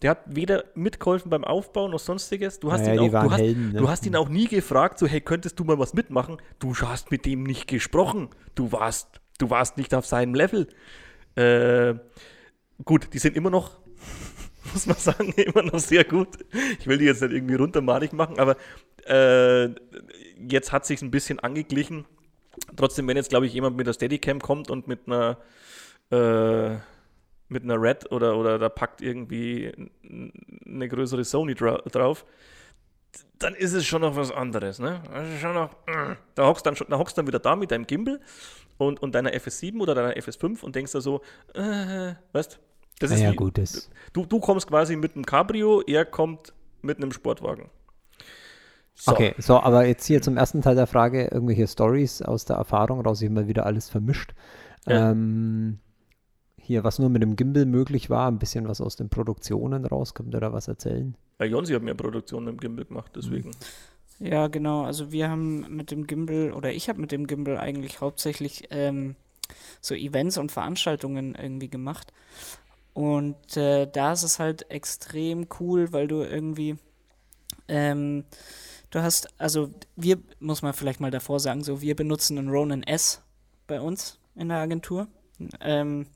[0.01, 2.59] Der hat weder mitgeholfen beim Aufbau noch sonstiges.
[2.61, 3.79] Du hast, Naja, ihn, auch, du, hast, Helden, ne?
[3.79, 6.37] du hast ihn auch nie gefragt, so, hey, könntest du mal was mitmachen?
[6.59, 8.29] Du hast mit dem nicht gesprochen.
[8.55, 10.69] Du warst, du warst nicht auf seinem Level.
[11.35, 11.95] Äh,
[12.85, 13.81] gut, die sind immer noch,
[14.73, 16.29] muss man sagen, immer noch sehr gut.
[16.79, 18.55] Ich will die jetzt nicht irgendwie runtermalig machen, aber
[19.07, 19.69] äh,
[20.37, 22.05] jetzt hat sich ein bisschen angeglichen.
[22.75, 25.37] Trotzdem, wenn jetzt, glaube ich, jemand mit der Steadicam kommt und mit einer
[26.11, 26.77] äh,
[27.49, 29.71] mit einer Red oder, oder da packt irgendwie
[30.65, 32.25] eine größere Sony dra drauf,
[33.39, 35.01] dann ist es schon noch was anderes, ne?
[35.41, 36.15] Schon noch, mm.
[36.35, 38.19] da hockst dann da dann wieder da mit deinem Gimbal
[38.77, 41.21] und, und deiner FS7 oder deiner FS5 und denkst da so,
[41.55, 42.59] äh, weißt,
[42.99, 46.53] das ist naja, wie, gut, das, Du, du kommst quasi mit einem Cabrio, er kommt
[46.81, 47.69] mit einem Sportwagen.
[48.95, 49.13] So.
[49.13, 52.99] Okay, so, aber jetzt hier zum ersten Teil der Frage, irgendwelche Stories aus der Erfahrung
[53.01, 54.33] raus, ich habe mal wieder alles vermischt.
[54.85, 55.11] Ja.
[55.11, 55.79] Ähm,
[56.57, 60.13] hier, was nur mit dem Gimbal möglich war, ein bisschen was aus den Produktionen raus,
[60.13, 61.15] könnt ihr da was erzählen?
[61.37, 63.51] Bei Jonsi hat mehr Produktionen im Gimbal gemacht, deswegen.
[64.19, 64.83] Ja, genau.
[64.83, 69.15] Also wir haben mit dem Gimbal, oder ich habe mit dem Gimbal eigentlich hauptsächlich ähm,
[69.81, 72.11] so Events und Veranstaltungen irgendwie gemacht.
[72.99, 76.75] Und äh, da ist es halt extrem cool, weil du irgendwie,
[77.69, 78.25] ähm,
[78.89, 82.83] du hast, also wir, muss man vielleicht mal davor sagen, so wir benutzen einen Ronin
[82.83, 83.21] S
[83.67, 85.07] bei uns in der Agentur.
[85.61, 86.07] Ähm,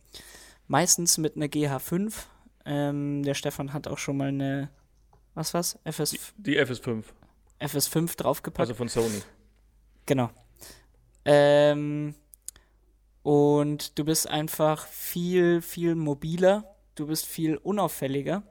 [0.67, 2.13] meistens mit einer GH5.
[2.65, 4.69] Ähm, der Stefan hat auch schon mal eine,
[5.35, 5.79] was war's?
[5.85, 7.05] FS, Die FS5,
[7.61, 8.59] FS5 draufgepackt.
[8.59, 9.21] also von Sony.
[10.05, 10.31] Genau.
[11.23, 12.13] Ähm,
[13.21, 16.65] und du bist einfach viel, viel mobiler.
[16.95, 18.43] Du bist viel unauffälliger,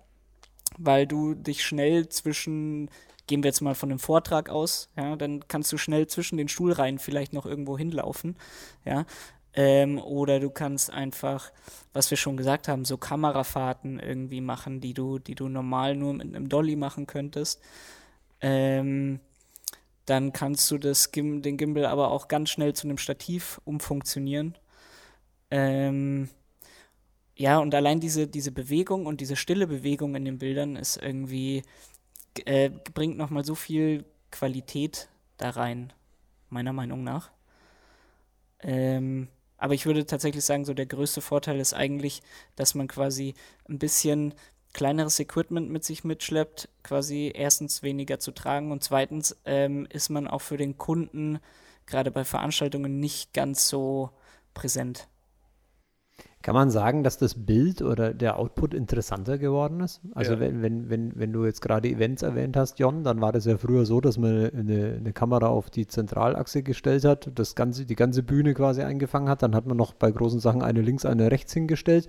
[0.79, 2.91] weil du dich schnell zwischen,
[3.27, 6.49] gehen wir jetzt mal von dem Vortrag aus, ja, dann kannst du schnell zwischen den
[6.49, 8.37] Stuhlreihen vielleicht noch irgendwo hinlaufen,
[8.85, 9.07] ja.
[9.55, 11.53] Ähm, oder du kannst einfach,
[11.93, 16.15] was wir schon gesagt haben, so Kamerafahrten irgendwie machen, die du, die du normal nur
[16.15, 17.61] mit einem Dolly machen könntest.
[18.41, 19.21] Ähm,
[20.07, 24.57] dann kannst du das Gim den Gimbal aber auch ganz schnell zu einem Stativ umfunktionieren.
[25.51, 26.31] Ähm,
[27.37, 31.63] ja, und allein diese, diese Bewegung und diese stille Bewegung in den Bildern ist irgendwie,
[32.45, 35.93] äh, bringt nochmal so viel Qualität da rein,
[36.51, 37.31] meiner Meinung nach.
[38.61, 42.23] Ähm, aber ich würde tatsächlich sagen, so der größte Vorteil ist eigentlich,
[42.57, 43.35] dass man quasi
[43.69, 44.35] ein bisschen
[44.73, 50.27] kleineres Equipment mit sich mitschleppt, quasi erstens weniger zu tragen und zweitens ähm, ist man
[50.27, 51.39] auch für den Kunden
[51.87, 54.11] gerade bei Veranstaltungen nicht ganz so
[54.55, 55.09] präsent.
[56.43, 60.01] Kann man sagen, dass das Bild oder der Output interessanter geworden ist?
[60.15, 60.41] Also Ja.
[60.41, 63.57] wenn, wenn, wenn, wenn du jetzt gerade Events erwähnt hast, Jon, dann war das ja
[63.57, 67.95] früher so, dass man eine, eine Kamera auf die Zentralachse gestellt hat, das ganze, die
[67.95, 69.43] ganze Bühne quasi eingefangen hat.
[69.43, 72.09] Dann hat man noch bei großen Sachen eine links, eine rechts hingestellt.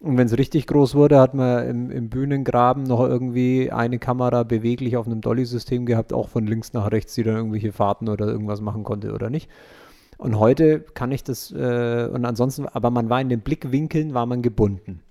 [0.00, 4.42] Und wenn es richtig groß wurde, hat man im, im Bühnengraben noch irgendwie eine Kamera
[4.42, 8.26] beweglich auf einem Dolly-System gehabt, auch von links nach rechts, die dann irgendwelche Fahrten oder
[8.26, 9.50] irgendwas machen konnte oder nicht.
[10.24, 14.24] Und heute kann ich das, äh, und ansonsten, aber man war in den Blickwinkeln, war
[14.24, 15.02] man gebunden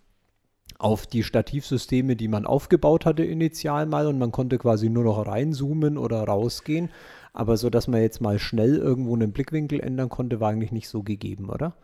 [0.79, 5.27] auf die Stativsysteme, die man aufgebaut hatte initial mal und man konnte quasi nur noch
[5.27, 6.89] reinzoomen oder rausgehen.
[7.31, 10.89] Aber so, dass man jetzt mal schnell irgendwo einen Blickwinkel ändern konnte, war eigentlich nicht
[10.89, 11.75] so gegeben, oder?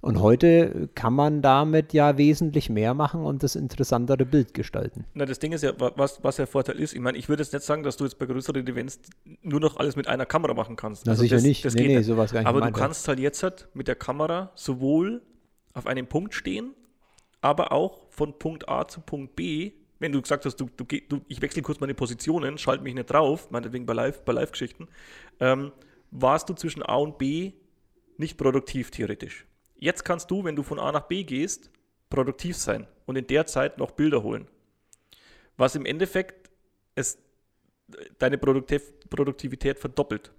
[0.00, 5.04] Und heute kann man damit ja wesentlich mehr machen und das interessantere Bild gestalten.
[5.14, 6.94] Na, das Ding ist ja, wa- was, was der Vorteil ist.
[6.94, 9.00] Ich meine, ich würde jetzt nicht sagen, dass du jetzt bei größeren Events
[9.42, 11.04] nur noch alles mit einer Kamera machen kannst.
[11.04, 11.64] Na, Also sicher das, nicht.
[11.64, 12.06] Das Nee, geht nee, nicht.
[12.06, 15.20] sowas gar nicht Aber du kannst halt jetzt halt mit der Kamera sowohl
[15.74, 16.74] auf einem Punkt stehen,
[17.40, 19.72] aber auch von Punkt A zu Punkt B.
[19.98, 23.10] Wenn du gesagt hast, du, du, du, ich wechsle kurz meine Positionen, schalte mich nicht
[23.10, 24.86] drauf, meinetwegen bei Live, bei Live-Geschichten,
[25.40, 25.72] ähm,
[26.12, 27.52] warst du zwischen A und B
[28.16, 29.44] nicht produktiv theoretisch.
[29.78, 31.70] Jetzt kannst du, wenn du von A nach B gehst,
[32.10, 34.48] produktiv sein und in der Zeit noch Bilder holen.
[35.56, 36.50] Was im Endeffekt
[36.94, 37.18] es
[38.18, 40.30] deine Produktiv Produktivität verdoppelt.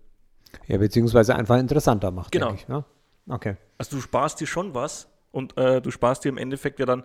[0.67, 2.54] Ja, beziehungsweise einfach interessanter macht, Genau.
[2.54, 2.67] ich.
[2.67, 2.86] Ja?
[3.28, 3.56] Okay.
[3.78, 7.04] Also du sparst dir schon was und äh, du sparst dir im Endeffekt ja dann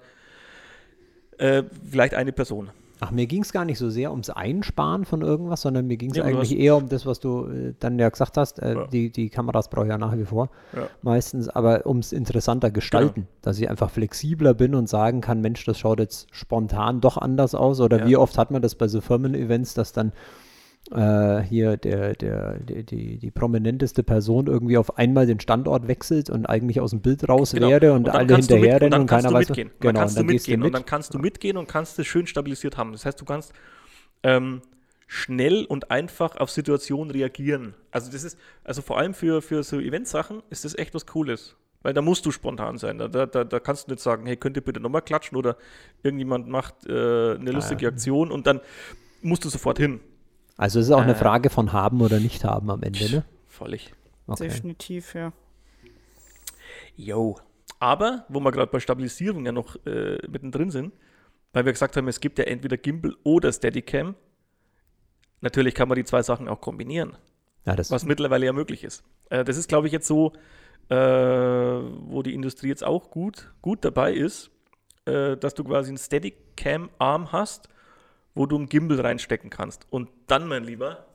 [1.39, 2.71] äh, vielleicht eine Person.
[3.07, 6.11] Ach, mir ging es gar nicht so sehr ums Einsparen von irgendwas, sondern mir ging
[6.13, 8.61] es Ja, eigentlich eher um das, was du äh, dann ja gesagt hast.
[8.61, 8.87] Äh, Ja.
[8.87, 10.89] die, die Kameras brauche ich ja nach wie vor Ja.
[11.03, 13.27] meistens, aber ums interessanter gestalten, Genau.
[13.43, 17.55] dass ich einfach flexibler bin und sagen kann, Mensch, das schaut jetzt spontan doch anders
[17.55, 17.81] aus.
[17.81, 20.13] Oder wie oft hat man das bei so Firmen-Events, dass dann
[20.91, 26.29] äh, hier der, der, der, die, die prominenteste Person irgendwie auf einmal den Standort wechselt
[26.31, 27.69] und eigentlich aus dem Bild raus Genau.
[27.69, 29.71] wäre und, dann alle hinterher rennen dann und kannst keiner du weiß, mitgehen.
[29.81, 30.67] genau, dann kannst und du dann gehst du mitgehen mit.
[30.67, 32.93] und dann kannst du mitgehen und kannst es schön stabilisiert haben.
[32.93, 33.53] Das heißt, du kannst
[34.23, 34.61] ähm,
[35.07, 37.75] schnell und einfach auf Situationen reagieren.
[37.91, 41.57] Also das ist, also vor allem für, für so Eventsachen ist das echt was Cooles.
[41.83, 42.97] Weil da musst du spontan sein.
[42.97, 45.59] Da, da, da kannst du nicht sagen, hey, könnt ihr bitte nochmal klatschen oder
[46.03, 46.93] irgendjemand macht äh,
[47.35, 48.61] eine lustige Aktion und dann
[49.21, 50.01] musst du sofort hin.
[50.57, 51.17] Also es ist auch eine Äh.
[51.17, 53.25] Frage von haben oder nicht haben am Ende, ne?
[53.49, 53.93] Völlig.
[54.27, 54.45] Okay.
[54.45, 55.33] Definitiv, ja.
[56.97, 57.37] Yo.
[57.81, 60.93] Aber, wo wir gerade bei Stabilisierung ja noch äh, mittendrin sind,
[61.53, 64.15] weil wir gesagt haben, es gibt ja entweder Gimbal oder Steadicam.
[65.41, 67.17] Natürlich kann man die zwei Sachen auch kombinieren,
[67.67, 69.05] Ja, das was mittlerweile ja möglich ist.
[69.29, 70.33] Äh, das ist, glaube ich, jetzt so,
[70.89, 74.51] äh, wo die Industrie jetzt auch gut, gut dabei ist,
[75.05, 77.69] äh, dass du quasi einen Steadicam-Arm hast,
[78.35, 79.87] wo du einen Gimbal reinstecken kannst.
[79.91, 81.07] Und dann, mein Lieber,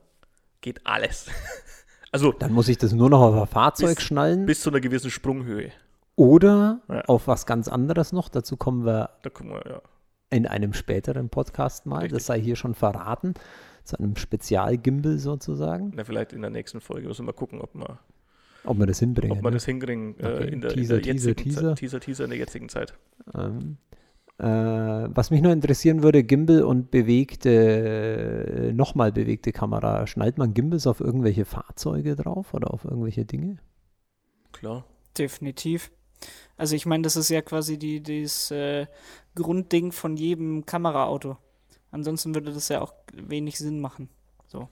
[0.60, 1.26] geht alles.
[2.12, 4.80] also dann muss ich das nur noch auf ein Fahrzeug Bis- schnallen bis zu einer
[4.80, 5.70] gewissen Sprunghöhe.
[6.16, 7.02] oder Ja.
[7.06, 8.28] auf was ganz anderes noch.
[8.28, 9.80] Dazu kommen wir Da gucken wir, ja.
[10.30, 11.96] in einem späteren Podcast mal.
[12.00, 12.12] Richtig.
[12.18, 13.34] Das sei hier schon verraten.
[13.84, 15.92] Zu einem Spezialgimbal sozusagen.
[15.96, 17.98] Na, vielleicht in der nächsten Folge müssen wir gucken, ob wir,
[18.64, 19.38] Ob wir das hinbringen.
[19.38, 19.56] ob wir ne?
[19.56, 21.60] das hinkriegen äh, Okay, in, der, Teaser, in der Teaser, jetzigen Teaser.
[21.70, 21.78] Zeit.
[21.78, 22.94] Teaser, Teaser in der jetzigen Zeit.
[23.34, 24.09] Ähm, äh,
[24.42, 30.06] was mich nur interessieren würde, Gimbal und bewegte, äh, nochmal bewegte Kamera.
[30.06, 33.58] Schnallt man Gimbals auf irgendwelche Fahrzeuge drauf oder auf irgendwelche Dinge?
[34.52, 34.84] Klar.
[35.18, 35.90] Definitiv.
[36.56, 38.86] Also ich meine, das ist ja quasi die, das äh,
[39.34, 41.36] Grundding von jedem Kameraauto.
[41.90, 44.08] Ansonsten würde das ja auch wenig Sinn machen.
[44.46, 44.68] So.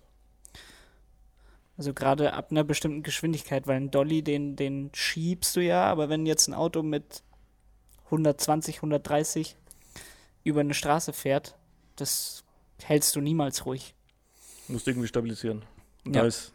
[1.76, 6.08] Also gerade ab einer bestimmten Geschwindigkeit, weil ein Dolly, den, den schiebst du ja, aber
[6.08, 7.22] wenn jetzt ein Auto mit
[8.08, 9.56] 120, 130
[10.44, 11.56] über eine Straße fährt,
[11.96, 12.44] das
[12.82, 13.94] hältst du niemals ruhig.
[14.68, 15.64] Musst du irgendwie stabilisieren.
[16.06, 16.12] Ja.
[16.12, 16.52] da ist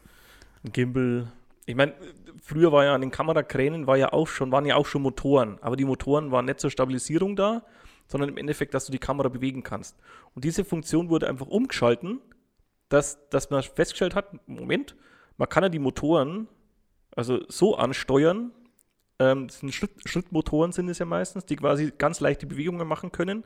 [0.63, 1.31] ein Gimbal.
[1.65, 1.93] Ich meine,
[2.41, 5.57] früher war ja an den Kamerakränen war ja auch schon, waren ja auch schon Motoren,
[5.61, 7.63] aber die Motoren waren nicht zur Stabilisierung da,
[8.07, 9.97] sondern im Endeffekt, dass du die Kamera bewegen kannst.
[10.35, 12.19] Und diese Funktion wurde einfach umgeschalten,
[12.89, 14.95] dass, dass man festgestellt hat, Moment,
[15.37, 16.47] man kann ja die Motoren
[17.15, 18.51] also so ansteuern,
[19.19, 23.11] ähm, das sind Schritt, Schrittmotoren sind es ja meistens, die quasi ganz leichte Bewegungen machen
[23.11, 23.43] können.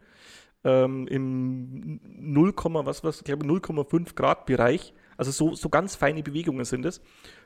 [0.63, 1.99] Ähm, Im
[2.33, 4.93] 0, was was, ich glaube 0,5 Grad Bereich.
[5.17, 7.01] Also so, so ganz feine Bewegungen sind es.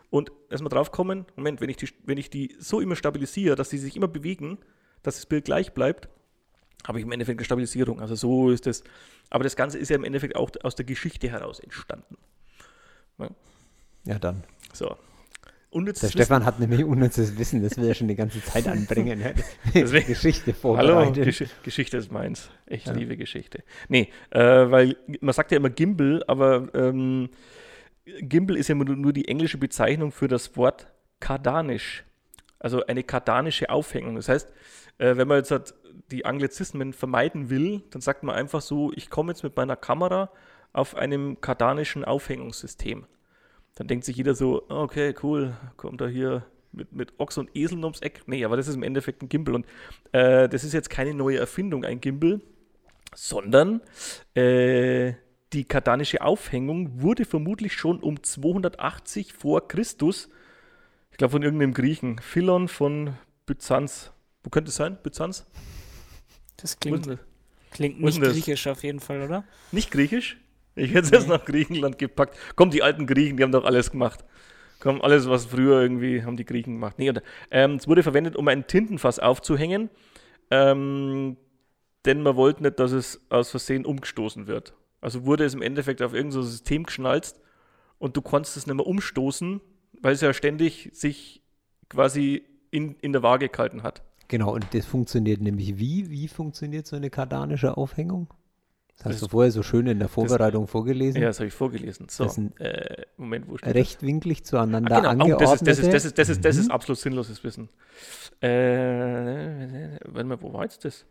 [0.09, 3.69] Und erstmal drauf kommen, Moment, wenn ich, die, wenn ich die so immer stabilisiere, dass
[3.69, 4.59] sie sich immer bewegen,
[5.03, 6.09] dass das Bild gleich bleibt,
[6.85, 8.01] habe ich im Endeffekt eine Stabilisierung.
[8.01, 8.83] Also so ist es.
[9.29, 12.17] Aber das Ganze ist ja im Endeffekt auch aus der Geschichte heraus entstanden.
[14.03, 14.43] Ja, dann.
[14.73, 14.97] So.
[15.71, 16.17] Unnützes Der Wissen.
[16.25, 19.23] Stefan hat nämlich unnützes Wissen, das will er schon die ganze Zeit anbringen.
[19.73, 21.23] Deswegen- Geschichte Hallo, vorbereitet.
[21.25, 22.49] Gesch Geschichte ist meins.
[22.67, 22.91] Ich Ja.
[22.93, 23.63] liebe Geschichte.
[23.87, 27.29] Nee, äh, weil man sagt ja immer Gimbal, aber ähm,
[28.05, 30.87] Gimbal ist ja nur, nur die englische Bezeichnung für das Wort
[31.21, 32.03] kardanisch.
[32.59, 34.15] Also eine kardanische Aufhängung.
[34.17, 34.49] Das heißt,
[34.97, 35.73] äh, wenn man jetzt halt
[36.11, 40.31] die Anglizismen vermeiden will, dann sagt man einfach so, ich komme jetzt mit meiner Kamera
[40.73, 43.05] auf einem kardanischen Aufhängungssystem.
[43.75, 47.83] Dann denkt sich jeder so, okay, cool, kommt da hier mit, mit Ochs und Eseln
[47.83, 48.23] ums Eck.
[48.27, 49.55] Nee, aber das ist im Endeffekt ein Gimbal.
[49.55, 49.65] Und
[50.11, 52.41] äh, das ist jetzt keine neue Erfindung, ein Gimbal,
[53.13, 53.81] sondern
[54.35, 55.13] äh,
[55.53, 60.29] die kardanische Aufhängung wurde vermutlich schon um 280 vor Christus,
[61.11, 64.11] ich glaube von irgendeinem Griechen, Philon von Byzanz.
[64.43, 64.97] Wo könnte es sein?
[65.03, 65.45] Byzanz?
[66.57, 67.19] Das klingt, das?
[67.71, 69.43] klingt nicht griechisch auf jeden Fall, oder?
[69.71, 70.37] Nicht griechisch?
[70.75, 72.37] Ich hätte es jetzt nach Griechenland gepackt.
[72.55, 74.23] Komm, die alten Griechen, die haben doch alles gemacht.
[74.79, 76.97] Komm, alles, was früher irgendwie haben die Griechen gemacht.
[76.97, 79.89] Nee, oder, ähm, es wurde verwendet, um ein Tintenfass aufzuhängen,
[80.49, 81.37] ähm,
[82.05, 84.73] denn man wollte nicht, dass es aus Versehen umgestoßen wird.
[84.99, 87.39] Also wurde es im Endeffekt auf irgendein so System geschnalzt
[87.99, 89.61] und du konntest es nicht mehr umstoßen,
[90.01, 91.43] weil es ja ständig sich
[91.89, 94.01] quasi in, in der Waage gehalten hat.
[94.29, 96.09] Genau, und das funktioniert nämlich wie?
[96.09, 98.33] Wie funktioniert so eine kardanische Aufhängung?
[99.03, 101.21] Das hast Das- du vorher so schön in der Vorbereitung vorgelesen.
[101.21, 102.07] Ja, das habe ich vorgelesen.
[102.09, 103.75] So, Das sind äh, Moment, wo steht das?
[103.75, 105.35] Rechtwinklig zueinander Ah, genau.
[105.35, 106.61] Oh, das, ist, das, ist, das, ist, das, ist, das Mhm.
[106.61, 107.69] ist absolut sinnloses Wissen.
[108.41, 111.05] Äh, warte mal, wo war jetzt das?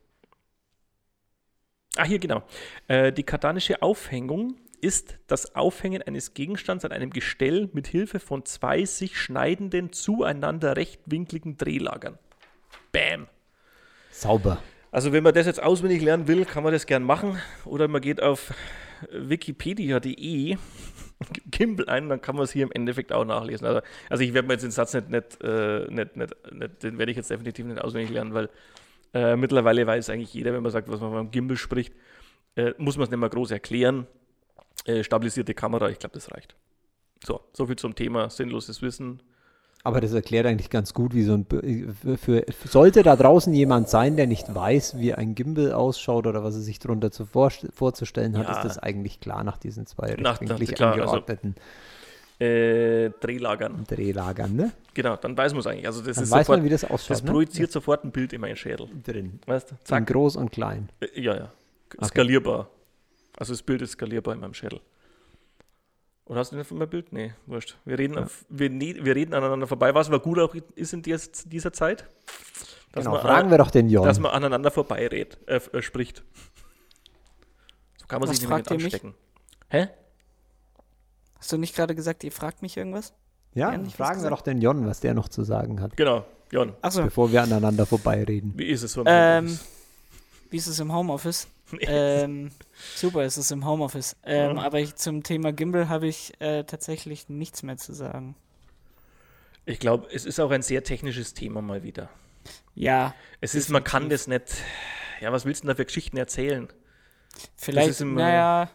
[1.97, 2.43] Ah, hier genau.
[2.87, 8.45] Äh, die kardanische Aufhängung ist das Aufhängen eines Gegenstands an einem Gestell mit Hilfe von
[8.45, 12.19] zwei sich schneidenden, zueinander rechtwinkligen Drehlagern.
[12.93, 13.27] Bam.
[14.13, 14.63] Sauber.
[14.91, 17.41] Also wenn man das jetzt auswendig lernen will, kann man das gern machen.
[17.65, 18.53] Oder man geht auf
[19.13, 20.57] wikipedia.de
[21.51, 23.67] Gimbal ein, dann kann man es hier im Endeffekt auch nachlesen.
[23.67, 26.99] Also, also ich werde mir jetzt den Satz nicht, nicht, äh, nicht, nicht, nicht den
[26.99, 28.49] werde ich jetzt definitiv nicht auswendig lernen, weil
[29.15, 31.95] äh, mittlerweile weiß eigentlich jeder, wenn man sagt, was man beim Gimbal spricht,
[32.57, 34.07] äh, muss man es nicht mehr groß erklären.
[34.87, 36.57] Äh, stabilisierte Kamera, ich glaube, das reicht.
[37.25, 39.23] So, so viel zum Thema sinnloses Wissen.
[39.83, 41.47] Aber das erklärt eigentlich ganz gut, wie so ein.
[41.49, 46.45] Für, für, sollte da draußen jemand sein, der nicht weiß, wie ein Gimbal ausschaut oder
[46.45, 48.53] was er sich darunter zu vor, vorzustellen hat, Ja.
[48.57, 51.55] ist das eigentlich klar nach diesen zwei Nach- nach- rechtwinklig also- angeordneten
[52.39, 53.85] Äh, Drehlagern.
[53.87, 54.73] Drehlagern, ne?
[54.95, 55.87] Genau, dann weiß man es eigentlich.
[55.87, 57.11] Also das Dann ist weiß sofort, man, wie das ausschaut.
[57.11, 57.31] das ne?
[57.31, 58.87] projiziert sofort ein Bild in meinen Schädel.
[59.05, 59.41] drin.
[59.47, 59.75] Weißt du?
[59.75, 60.07] In Zack.
[60.07, 60.89] groß und klein.
[61.01, 61.53] Äh, Ja, ja.
[62.03, 62.69] Skalierbar.
[63.39, 64.81] Also das Bild ist skalierbar in meinem Schädel.
[66.31, 67.13] Oder hast du denn von meinem Bild?
[67.13, 67.77] Nee, wurscht.
[67.85, 71.29] Wir reden, auf, wir, wir reden aneinander vorbei, was aber gut auch ist in dies,
[71.47, 72.05] dieser Zeit.
[72.93, 74.05] Dass Genau, man, fragen an- wir doch den Jon.
[74.05, 76.23] dass man aneinander vorbei red, äh, äh, spricht.
[77.99, 79.15] So kann man Was sich nicht anstecken.
[79.71, 79.89] Hä?
[81.37, 83.13] Hast du nicht gerade gesagt, ihr fragt mich irgendwas?
[83.55, 86.75] ja, was fragen wir doch den Jon, was der noch zu sagen hat, Genau, Jon.
[86.81, 88.53] Achso, bevor wir aneinander vorbeireden.
[88.55, 89.01] Wie ist es so?
[89.01, 89.65] im ähm, Homeoffice?
[90.51, 91.49] wie ist es im Homeoffice?
[91.81, 92.51] Ähm,
[92.95, 94.17] super, es ist im Homeoffice.
[94.25, 94.63] Ähm, Ja.
[94.63, 98.35] Aber ich, zum Thema Gimbal habe ich äh, tatsächlich nichts mehr zu sagen.
[99.67, 102.09] Ich glaube, es ist auch ein sehr technisches Thema mal wieder.
[102.75, 104.45] Ja, Es ist, man kann das nicht.
[105.21, 106.69] Ja, was willst du denn da für Geschichten erzählen?
[107.57, 108.71] vielleicht, naja,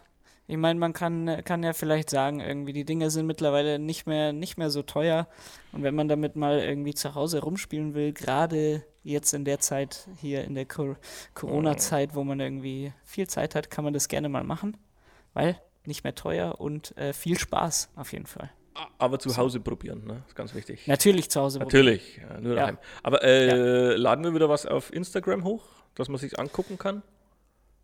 [0.48, 4.32] ich meine, man kann, kann ja vielleicht sagen, irgendwie, die Dinge sind mittlerweile nicht mehr,
[4.32, 5.26] nicht mehr so teuer.
[5.72, 10.08] Und wenn man damit mal irgendwie zu Hause rumspielen will, gerade jetzt in der Zeit
[10.20, 10.96] hier in der Co
[11.34, 14.76] Corona-Zeit, wo man irgendwie viel Zeit hat, kann man das gerne mal machen.
[15.34, 18.50] Weil nicht mehr teuer und äh, viel Spaß auf jeden Fall.
[18.98, 20.22] Aber zu Hause probieren, ne?
[20.26, 20.86] Ist ganz wichtig.
[20.86, 21.58] Natürlich zu Hause.
[21.60, 21.84] probieren.
[21.86, 22.60] Natürlich, ja, nur Ja.
[22.60, 22.78] daheim.
[23.02, 27.02] Aber äh, laden wir wieder was auf Instagram hoch, dass man sich angucken kann?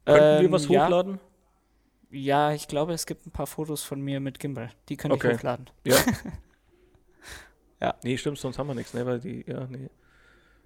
[0.05, 0.85] Könnten wir Ähm, was ja.
[0.85, 1.14] hochladen?
[1.14, 1.20] Ja,
[2.12, 4.70] ich glaube, es gibt ein paar Fotos von mir mit Gimbal.
[4.88, 5.29] Die könnte Okay.
[5.31, 5.70] ich hochladen.
[5.87, 5.96] Ja.
[7.81, 7.96] Ja.
[8.05, 9.05] Nee, stimmt, sonst haben wir nichts, ne?
[9.05, 9.90] Weil die, ja, nee.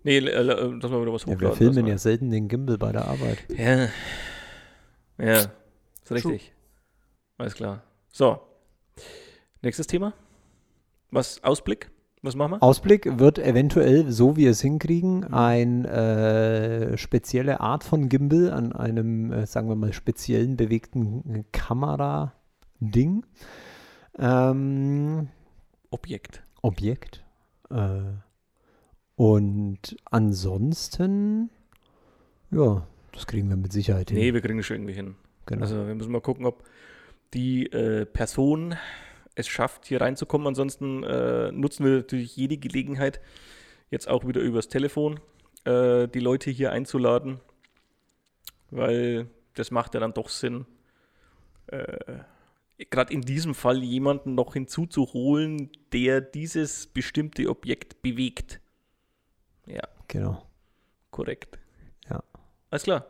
[0.02, 0.44] Nee, äh,
[0.78, 1.40] dass wir wieder was Ja, hochladen.
[1.40, 3.38] wir filmen ja selten den Gimbal bei der Arbeit.
[3.48, 3.88] Ja.
[5.16, 5.40] Ja,
[6.02, 6.52] ist richtig.
[7.38, 7.82] Alles klar.
[8.12, 8.38] So.
[9.62, 10.12] Nächstes Thema.
[11.10, 11.42] Was?
[11.42, 11.90] Ausblick?
[12.26, 12.62] Was machen wir?
[12.64, 19.30] Ausblick wird eventuell, so wie wir es hinkriegen, eine spezielle Art von Gimbal an einem,
[19.30, 23.24] äh, sagen wir mal, speziellen bewegten Kamera-Ding.
[24.18, 25.28] Ähm,
[25.90, 26.42] Objekt.
[26.62, 27.24] Objekt.
[27.70, 28.00] Äh,
[29.14, 31.50] und ansonsten,
[32.50, 34.18] ja, das kriegen wir mit Sicherheit hin.
[34.18, 35.14] Nee, wir kriegen das schon irgendwie hin.
[35.46, 35.62] genau.
[35.62, 36.64] Also wir müssen mal gucken, ob
[37.34, 38.74] die äh, Person
[39.36, 40.48] es schafft, hier reinzukommen.
[40.48, 43.20] Ansonsten äh, nutzen wir natürlich jede Gelegenheit,
[43.90, 45.20] jetzt auch wieder übers Telefon,
[45.64, 47.38] äh, die Leute hier einzuladen,
[48.70, 50.66] weil das macht ja dann doch Sinn,
[51.68, 52.18] äh,
[52.90, 58.60] gerade in diesem Fall jemanden noch hinzuzuholen, der dieses bestimmte Objekt bewegt.
[59.66, 60.42] Ja, genau.
[61.10, 61.58] korrekt.
[62.10, 62.22] Ja.
[62.70, 63.06] Alles klar.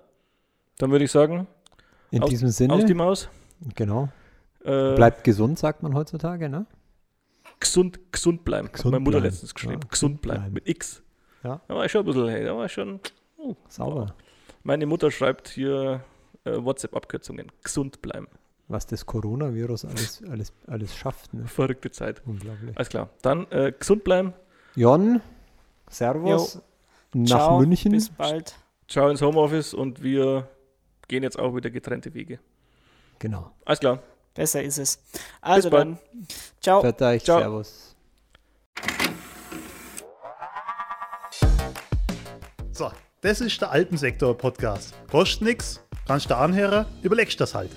[0.79, 1.47] Dann würde ich sagen,
[2.11, 3.29] In aus- diesem Sinne, aus die Maus.
[3.75, 4.09] genau.
[4.67, 6.67] Äh, Bleibt gesund, sagt man heutzutage, ne?
[7.61, 8.69] gesund, gesund bleiben.
[8.73, 9.33] Gesund Meine Mutter bleiben.
[9.33, 9.81] letztens geschrieben.
[9.83, 10.41] Ja, gesund bleiben.
[10.41, 10.55] bleiben.
[10.55, 11.03] Mit X.
[11.43, 11.61] Ja.
[11.69, 13.01] Da war ich schon ein bisschen, hey, da war ich schon.
[13.69, 14.15] Sauber.
[14.63, 16.03] Meine Mutter schreibt hier
[16.45, 17.53] äh, WhatsApp-Abkürzungen.
[17.63, 18.29] Gesund bleiben.
[18.69, 21.47] Was das Coronavirus alles, alles, alles schafft, ne?
[21.47, 22.21] Verrückte Zeit.
[22.27, 22.77] Unglaublich.
[22.77, 23.11] Alles klar.
[23.23, 24.33] Dann äh, gesund bleiben.
[24.75, 25.21] Jon,
[25.89, 26.61] Servus
[27.15, 27.93] nach Ciao, München.
[27.93, 28.57] Bis bald.
[28.89, 30.49] Ciao ins Homeoffice und wir
[31.07, 32.41] gehen jetzt auch wieder getrennte Wege.
[33.21, 33.53] Genau.
[33.65, 34.01] Alles klar.
[34.37, 34.99] Besser ist es.
[35.41, 35.99] Also dann.
[36.61, 36.83] Ciao.
[36.83, 37.41] Für euch, Ciao.
[37.41, 37.97] Servus.
[42.73, 44.93] So, das ist der Alpensektor-Podcast.
[45.11, 47.71] Kostet nix, kannst du anhören, überlegst das halt.